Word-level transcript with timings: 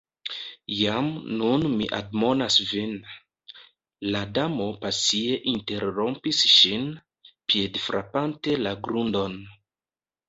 "Jam 0.75 1.09
nun 1.41 1.65
mi 1.81 1.89
admonas 1.97 2.57
vin," 2.69 2.95
la 4.15 4.21
Damo 4.39 4.69
pasie 4.87 5.37
interrompis 5.53 6.43
ŝin, 6.57 6.91
piedfrapante 7.53 8.61
la 8.67 8.77
grundon 8.89 9.41